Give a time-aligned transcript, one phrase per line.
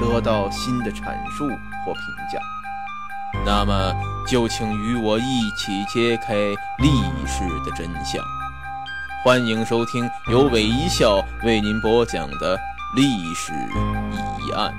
[0.00, 1.46] 得到新的阐述
[1.84, 2.02] 或评
[2.32, 2.38] 价。
[3.44, 3.92] 那么，
[4.26, 6.34] 就请与我一起揭开
[6.78, 8.24] 历史的真相。
[9.24, 12.58] 欢迎收听由韦一笑为您播讲的
[12.94, 13.52] 历史
[14.38, 14.72] 疑案。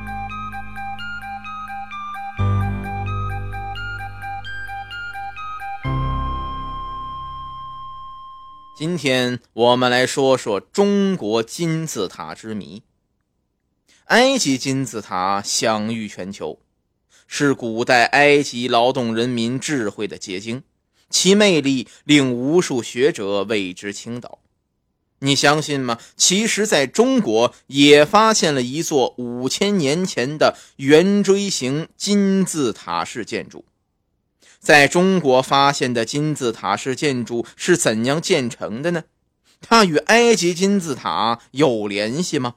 [8.78, 12.84] 今天我们来说说中国金字塔之谜。
[14.06, 16.60] 埃及金字塔享誉全球，
[17.26, 20.62] 是古代埃及劳动人民智慧的结晶，
[21.10, 24.38] 其魅力令无数学者为之倾倒。
[25.20, 25.98] 你相信吗？
[26.16, 33.66] 其实，在中国也发现了一座五千年前的圆锥形金字塔式建筑。
[34.60, 39.06] 在中国发现的金字塔式建筑是怎样建成的呢？
[39.62, 42.56] 它与埃及金字塔有联系吗？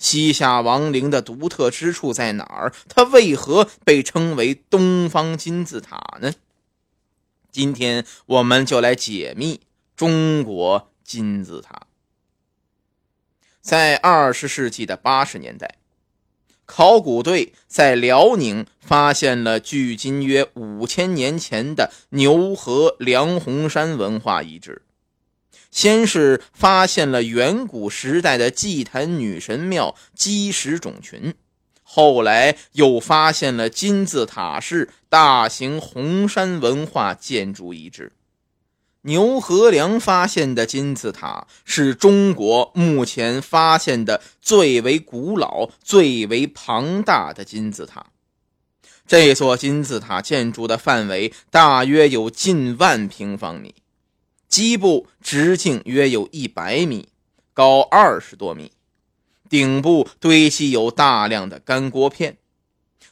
[0.00, 2.72] 西夏王陵的独特之处在哪儿？
[2.88, 6.32] 它为何被称为东方金字塔呢？
[7.52, 9.60] 今天我们就来解密
[9.94, 11.82] 中国金字塔。
[13.60, 15.76] 在二十世纪的八十年代。
[16.64, 24.82] 考古队在辽宁发现了距今约五千年前的牛河梁红山文化遗址。
[25.70, 31.34] 先是发现了远古时代的祭坛女神庙基石种群，
[31.82, 38.12] 后来又发现了金字塔式大型红山文化建筑遗址。
[39.02, 48.06] 牛河梁发现的金字塔是中国目前发现的最为古老、最为庞大的金字塔。
[49.06, 53.74] 这座金字塔建筑的范围大约有近万平方米，
[54.50, 57.08] 基部直径约有一百米，
[57.54, 58.72] 高二十多米，
[59.48, 62.36] 顶部堆积有大量的干锅片。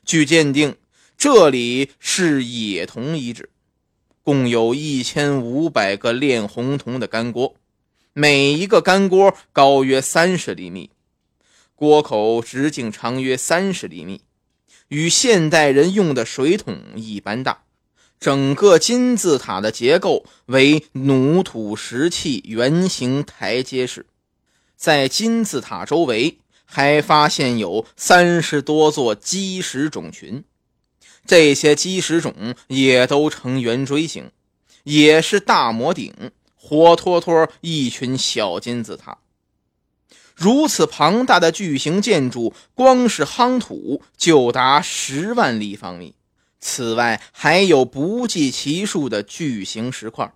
[0.04, 0.76] 据鉴定，
[1.16, 3.50] 这里是冶铜遗址。
[4.24, 7.54] 共有一千五百个炼红铜的干锅，
[8.12, 10.90] 每一个干锅高约三十厘米，
[11.76, 14.22] 锅口直径长约三十厘米，
[14.88, 17.62] 与现代人用的水桶一般大。
[18.20, 24.06] 整个金字塔的结构为弩土石砌圆形台阶式，
[24.76, 30.42] 在金字塔周围还发现有三十多座基石种群。
[31.26, 34.30] 这些基石种也都呈圆锥形，
[34.82, 39.18] 也是大摩顶，活脱脱一群小金字塔。
[40.34, 46.14] 如此庞大的巨型建筑，光是夯土就达十万立方米。
[46.60, 50.32] 此外，还有不计其数的巨型石块。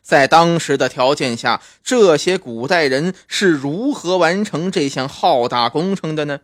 [0.00, 6.40] 在当时的条件下，这些古代人是如何完成这项浩大工程的呢？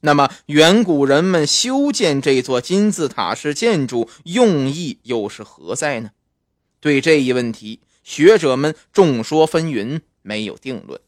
[0.00, 6.10] 那么，远古人们修建这座金字塔式建筑用意又是何在呢？
[6.80, 11.00] 对这一问题，学者们众说纷纭，没有定论。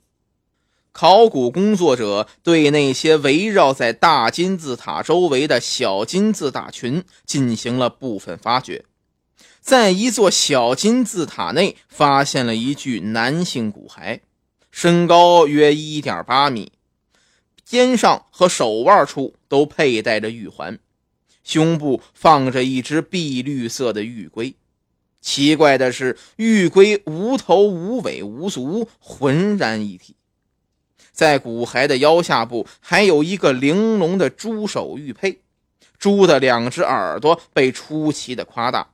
[0.95, 8.85] 考古工作者对那些围绕在大金字塔周围的小金字塔群进行了部分发掘，
[9.61, 14.21] 在一座小金字塔内发现了一具男性骨骸，
[14.71, 16.71] 身高约一点八米。
[17.65, 20.79] 肩上和手腕处都佩戴着玉环，
[21.43, 24.55] 胸部放着一只碧绿色的玉龟。
[25.21, 30.15] 奇怪的是，玉龟无头无尾无足，浑然一体。
[31.15, 35.39] 在骨骸的腰下部还有一个玲珑的猪首玉佩，
[35.97, 38.91] 猪的两只耳朵被出奇的夸大。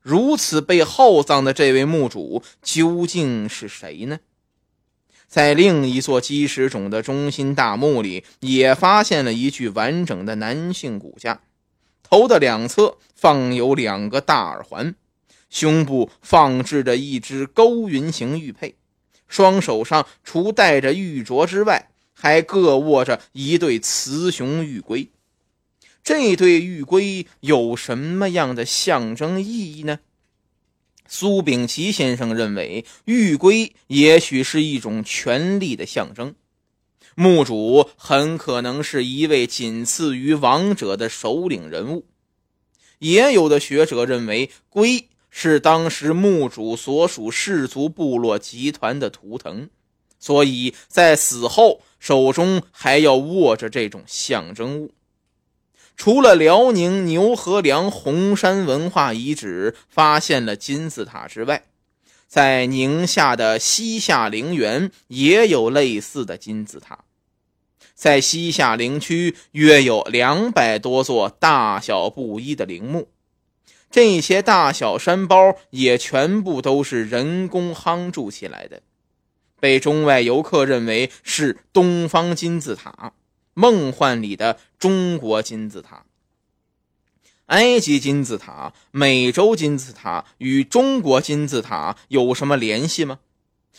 [0.00, 4.20] 如此被厚葬的这位墓主究竟是谁呢？
[5.26, 11.42] 在另一座基石冢的中心大墓里，也发现了一具完整的男性骨架，
[12.02, 14.94] 头的两侧放有两个大耳环，
[15.50, 18.76] 胸部放置着一只勾云形玉佩，
[19.28, 25.08] 双手上除戴着玉镯之外，还各握着一对雌雄玉龟。
[26.02, 30.00] 这对玉龟有什么样的象征意义呢？
[31.06, 36.34] 苏秉琦先生认为，玉龟也许是一种权力的象征，
[37.14, 42.06] 墓主很可能是一位仅次于王者的首领人物。
[42.98, 45.08] 也有的学者认为，龟
[45.40, 49.70] 是当时墓主所属氏族部落集团的图腾，
[50.18, 54.90] 所以在死后手中还要握着这种象征物。
[55.96, 61.62] 除了辽宁牛河梁红山文化遗址发现了金字塔之外，
[62.26, 67.04] 在宁夏的西夏陵园也有类似的金字塔。
[67.94, 73.08] 在西夏陵区约有两百多座大小不一的陵墓，
[73.90, 78.82] 这些大小山包也全部都是人工夯筑起来的，
[79.58, 83.12] 被中外游客认为是东方金字塔。
[83.54, 86.04] 梦幻里的中国金字塔、
[87.46, 93.18] 埃及金字塔、美洲金字塔与中国金字塔有什么联系吗？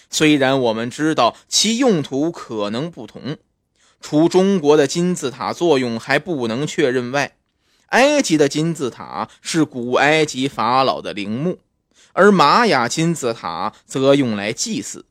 [0.10, 3.38] 虽然我们知道其用途可能不同，
[4.02, 7.38] 除中国的金字塔作用还不能确认外，
[7.90, 11.60] 埃及的金字塔是古埃及法老的陵墓，
[12.14, 15.06] 而玛雅金字塔则用来祭祀。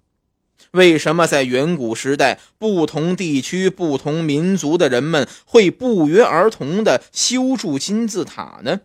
[0.72, 8.80] 为什么在远古时代，不同地区、不同民族的人们会不约而同地修筑金字塔呢？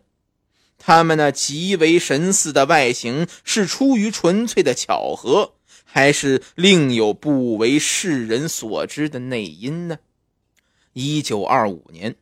[0.78, 5.54] 他们那极为神似的外形是出于纯粹的巧合，
[5.84, 9.98] 还是另有不为世人所知的内因呢？
[10.94, 12.16] 一九二五年，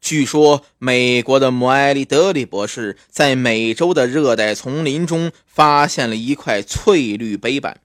[0.00, 7.80] 据说美国的摩埃利德里博士在美洲的热带丛林中发现了一块翠绿碑板。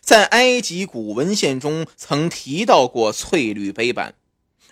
[0.00, 4.14] 在埃及古文献中曾提到过翠绿碑板，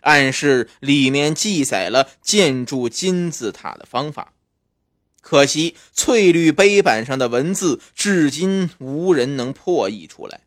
[0.02, 4.32] 暗示里面记载了建筑金字塔的方法。
[5.20, 10.42] 可惜翠绿碑板上的文字至今无人能破译出来，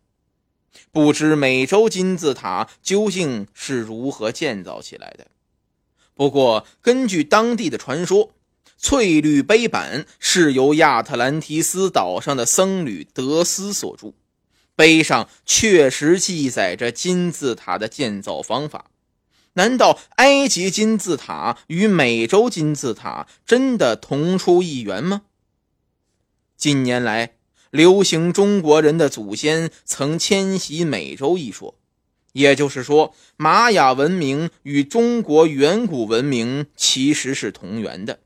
[0.91, 5.27] 不知美洲金字塔究竟是如何建造起来的。
[6.17, 8.31] 不过，根据当地的传说，
[8.75, 14.13] 翠绿碑板是由亚特兰提斯岛上的僧侣德斯所著。
[14.75, 18.91] 碑上确实记载着金字塔的建造方法，
[19.53, 25.23] 难道埃及金字塔与美洲金字塔真的同出一源吗？
[26.55, 27.33] 近年来
[27.71, 31.75] 流行中国人的祖先曾迁徙美洲一说，
[32.37, 38.19] 也就是说，玛雅文明与中国远古文明其实是同源的。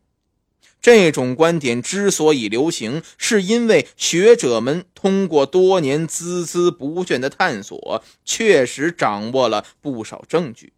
[0.81, 10.73] 这种观点之所以流行，是因为学者们通过多年孜孜不倦的探索，确实掌握了不少证据。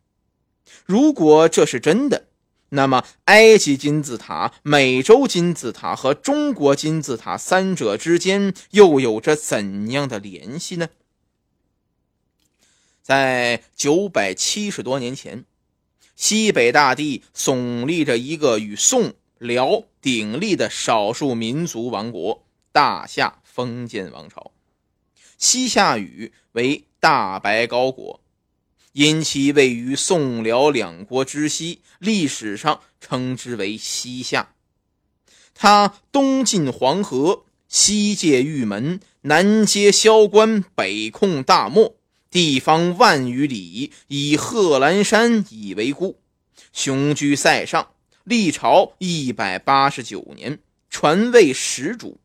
[0.85, 2.25] 如果这是真的，
[2.69, 10.89] 那么埃及金字塔、美洲金字塔和中国金字塔三者之间又有着怎样的联系呢？
[13.03, 15.45] 在九百七十多年前，
[16.15, 19.13] 西北大地耸立着一个与宋。
[19.39, 24.53] 辽鼎立的少数民族王国——大夏封建王朝，
[25.37, 28.21] 西夏语为大白高国，
[28.93, 34.53] 因其位于宋辽两国之西，历史上称之为西夏。
[35.53, 41.97] 它东进黄河，西界玉门，南接萧关，北控大漠，
[42.33, 46.19] 地方万余里，以贺兰山以为固，
[46.71, 47.89] 雄居塞上。
[48.23, 50.57] 历朝一百八十九年，
[50.89, 52.19] 传位始主。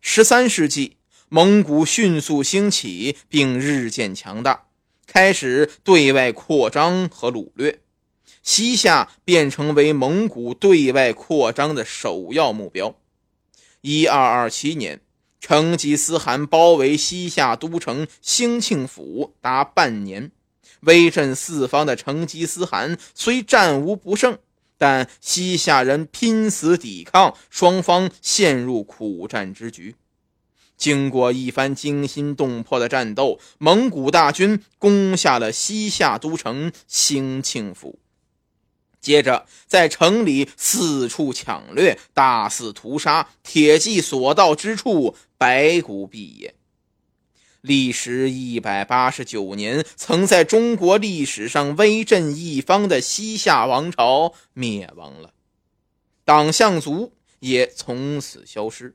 [0.00, 0.96] 十三世纪，
[1.28, 4.66] 蒙古迅速兴起，并日渐强大，
[5.08, 7.80] 开始对外扩张和掳掠，
[8.44, 12.96] 西夏便成为蒙古对外扩张的首要目标。
[13.80, 15.00] 一二二七年，
[15.42, 20.30] 成吉思汗包围西夏都城兴庆府达半年，
[20.82, 24.38] 威震四方的成吉思汗虽战无不胜。
[24.78, 29.96] 但西夏人拼死抵抗，双方陷入苦战之局。
[30.76, 38.00] 经过一番惊心动魄的战斗，蒙古大军攻下了西夏都城兴庆府，
[39.00, 46.54] 接着在城里四处抢掠，大肆屠杀，铁骑所到之处，白骨蔽野。
[47.62, 55.34] 历时一百八十九年，曾在中国历史上威震一方的西夏王朝灭亡了。
[56.24, 58.94] 党项族也从此消失。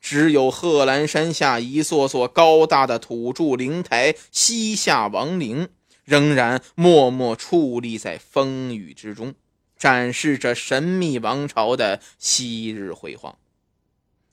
[0.00, 5.68] 只有贺兰山下一座座高大的土筑灵台西夏王陵，
[6.06, 9.34] 仍然默默矗立在风雨之中，
[9.76, 13.36] 展示着神秘王朝的昔日辉煌。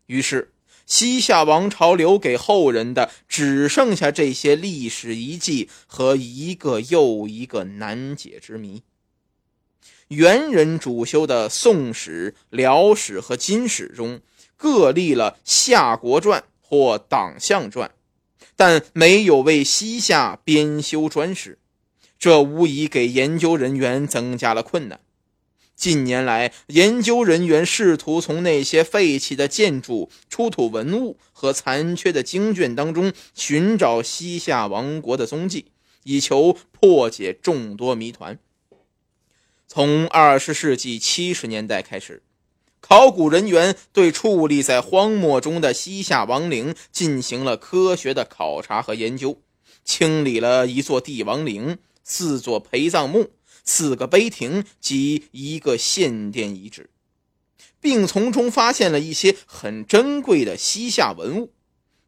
[0.06, 0.53] 于是，
[0.86, 8.84] 西夏王朝留给后人的只剩下这些历史遗迹和一个又一个难解之谜。
[10.10, 14.22] 元人主修的《宋史》《辽史》和《金史》中。
[14.56, 17.92] 各立了夏国传或党项传，
[18.56, 21.60] 但没有为西夏编修专史，
[22.18, 25.02] 这无疑给研究人员增加了困难。
[25.84, 35.66] 近年来，研究人员试图从那些废弃的建筑、出土文物和残缺的经卷当中寻找西夏王国的踪迹，
[36.04, 38.40] 以求破解众多谜团。
[39.68, 42.24] 从二十世纪七十年代开始。
[42.80, 49.42] 考古人员对矗立在荒漠中的西夏王陵进行了科学的考察和研究，
[49.84, 53.32] 清理了一座帝王陵、四座陪葬墓、
[53.64, 56.90] 四个碑亭及一个献殿遗址，
[57.80, 61.54] 并从中发现了一些很珍贵的西夏文物。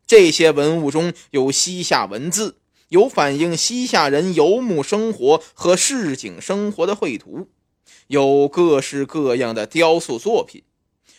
[0.07, 2.57] 这些文物中有西夏文字，
[2.89, 7.49] 有反映西夏人游牧生活和市井生活的绘图。
[8.07, 10.63] 有各式各样的雕塑作品，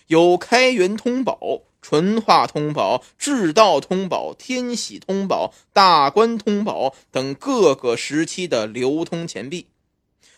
[0.06, 9.66] 有开元通宝、淳化通宝、至道通宝、天喜通宝、大观通宝等各个时期的流通钱币，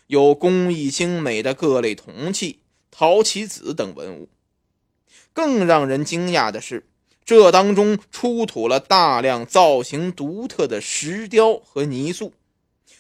[0.09, 2.59] 有工艺精美的各类铜器、
[2.91, 4.29] 陶器子等文物。
[5.33, 6.89] 更让人惊讶的是，
[7.25, 12.33] 这当中出土了大量造型独特的石雕和泥塑。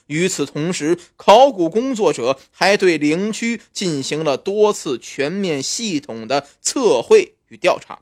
[0.06, 8.00] 与此同时，考古工作者还对陵区进行了多次全面系统的测绘与调查，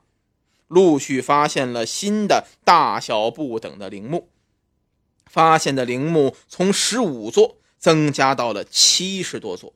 [0.69, 4.29] 陆续发现了新的大小不等的陵墓。
[5.27, 9.73] 发现的陵墓从十五座增加到了七十多座，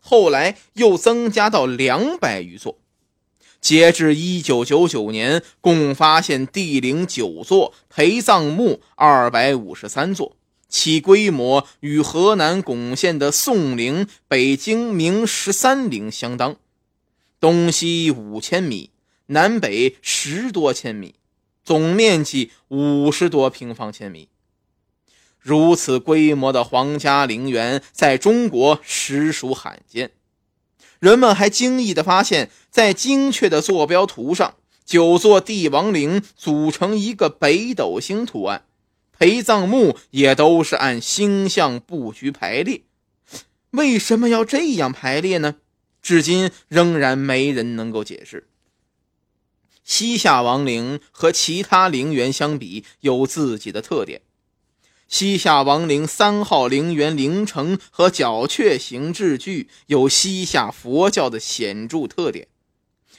[0.00, 2.78] 后来又增加到两百余座。
[3.60, 10.36] 截至一九九九年，共发现帝陵九座，陪葬墓二百五十三座。
[10.68, 16.56] 其规模与河南巩县的宋陵、北京明十三陵相当，
[17.40, 18.90] 东西五千米，
[19.26, 21.14] 南北十多千米，
[21.64, 24.28] 总面积五十多平方千米。
[25.46, 30.10] 如此规模的皇家陵园在中国实属罕见。
[30.98, 38.64] 人们还惊异地发现，在精确的坐标图上，九座帝王陵组成一个北斗星图案。
[39.16, 42.82] 陪葬墓也都是按星象布局排列，
[43.70, 45.54] 为什么要这样排列呢？
[46.02, 48.48] 至今仍然没人能够解释。
[49.84, 54.22] 西夏王陵和其他陵园相比，有自己的特点。
[55.08, 62.48] 西夏王陵三号陵园陵城和角阙形制具有西夏佛教的显著特点。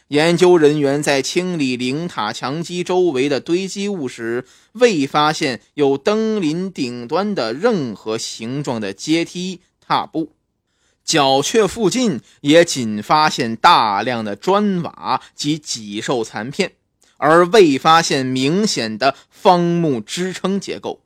[0.10, 10.34] 研究人员在清理灵塔墙基周围的堆积物时，未发现有登临顶端的任何形状的阶梯踏步。
[11.04, 16.74] 角阙附近也仅发现大量的砖瓦及脊兽残片，
[17.18, 21.02] 而未发现明显的方木支撑结构。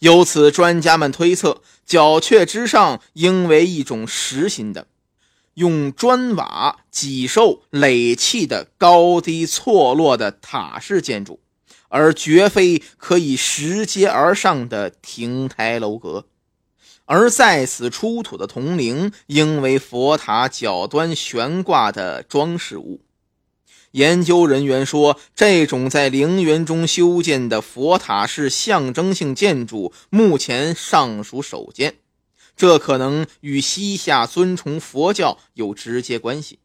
[0.00, 4.86] 由此，专家们推测，角阙之上应为一种实心的。
[5.54, 11.40] 用砖瓦、脊兽垒砌的高低错落的塔式建筑，
[11.88, 16.26] 而绝非可以拾阶而上的亭台楼阁。
[17.06, 23.00] 而在此出土的铜铃，应为佛塔角端悬挂的装饰物。
[23.92, 31.96] 研究人员说，这种在陵园中修建的佛塔式象征性建筑，目前尚属首见。
[32.56, 36.58] 这可能与西夏尊崇佛教有直接关系。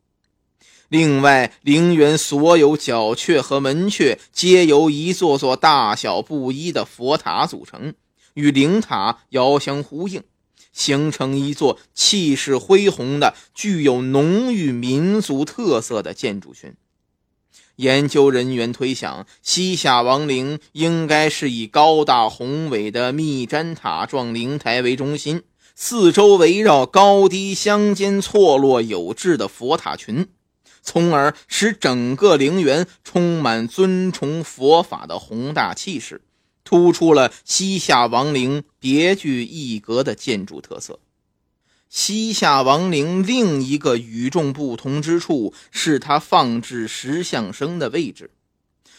[0.90, 7.94] 另外，陵园所有角阙和门阙皆由一座座大小不一的佛塔组成，
[8.34, 10.24] 与灵塔遥相呼应，
[10.72, 16.76] 形成一座气势恢宏的、具有浓郁民族特色的建筑群。
[17.78, 25.42] 研究人员推想，西夏王陵应该是以高大宏伟的密毡塔状灵台为中心。
[25.76, 30.28] 四周围绕高低相间、错落有致的佛塔群，
[30.84, 36.22] 从而使整个陵园充满尊崇佛法的宏大气势，
[36.64, 41.00] 突出了西夏王陵别具一格的建筑特色。
[41.96, 48.32] 西夏王陵另一个与众不同之处是它放置石像生的位置。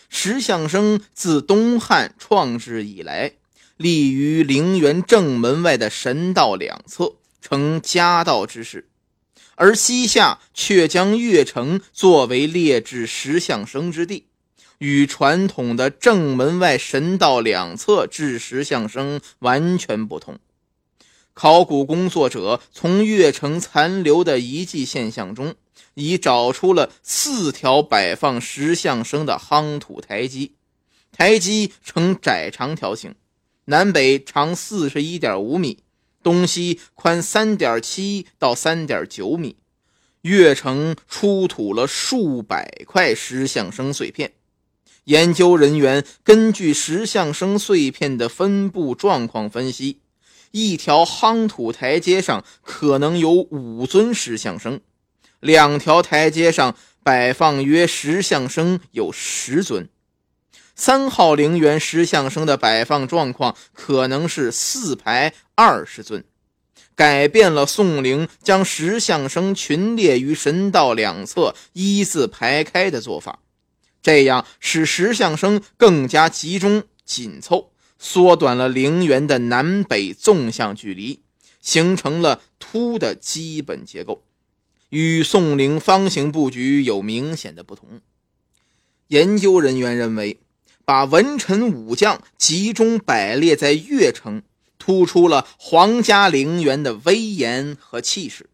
[0.09, 3.33] 石像生自东汉创制以来，
[3.77, 8.89] 立于陵园正门外的神道两侧，呈夹道之势。
[9.57, 14.27] 而西夏却将越城作为列置石像生之地，
[14.79, 20.39] 与传统的正门外神道两侧置石像生完全不同。
[21.35, 25.57] 考古工作者从越城残留的遗迹现象中，
[25.95, 30.53] 已找出了四条摆放石像生的夯土台基，
[31.11, 33.17] 台基呈窄长条形，
[33.65, 35.81] 南北长四十一点五米，
[36.23, 39.57] 东西宽三点七到三点九米。
[40.23, 44.33] 越城出土了数百块石像生碎片，
[45.05, 49.99] 研究人员根据石像生碎片的分布状况分析。
[50.55, 54.81] 一条夯土台阶上可能有五尊石像生，
[55.41, 59.89] 两条台阶上摆放约石像生有十尊。
[60.77, 66.23] 三号陵园石像生的摆放状况可能是四排二十尊，
[66.95, 73.41] 改变了宋陵将石像生群列于神道两侧一字排开的做法，
[74.01, 77.73] 这样使石像生更加集中紧凑。
[77.99, 81.21] 缩短了陵园的南北纵向距离，
[81.61, 84.23] 形成了凸的基本结构，
[84.91, 88.01] 与宋陵方形布局有明显的不同。
[89.09, 90.39] 研究人员认为，
[90.85, 94.43] 把文臣武将集中摆列在越城，
[94.79, 98.51] 突出了皇家陵园的威严和气势。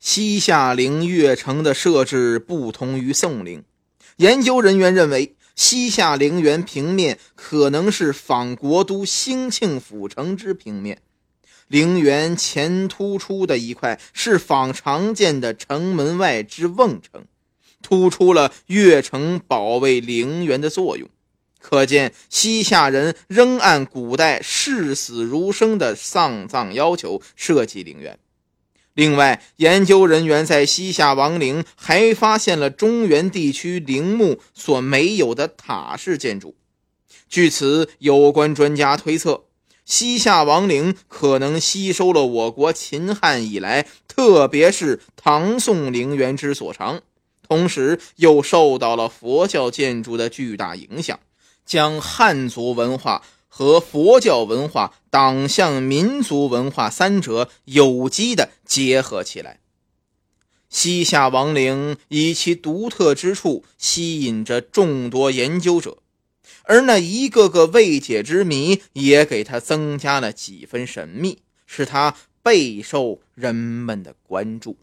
[0.00, 3.64] 西夏陵越城的设置不同于宋陵，
[4.16, 5.36] 研究人员认为。
[5.58, 11.02] 西夏陵园平面可能是仿国都兴庆府城之平面，
[11.66, 17.24] 陵园前突出的一块是仿常见的城门外之瓮城，
[17.82, 21.08] 突出了越城保卫陵园的作用。
[21.58, 28.16] 可见西夏人仍按古代视死如生的丧葬要求设计陵园。
[28.98, 36.56] 另外，研究人员在西夏王陵还发现了中原地区陵墓所没有的塔式建筑。
[37.28, 39.44] 据此，有关专家推测，
[39.84, 47.00] 西夏王陵可能吸收了我国秦汉以来，特别是唐宋陵园之所长，
[47.46, 51.20] 同时又受到了佛教建筑的巨大影响，
[51.64, 53.22] 将汉族文化。
[53.48, 59.60] 和佛教文化、党项民族文化三者有机的结合起来。
[60.68, 65.98] 西夏王陵以其独特之处吸引着众多研究者，
[66.64, 74.76] 而那一个个未解之谜也给他增加了几分神秘，使他备受人们的关注。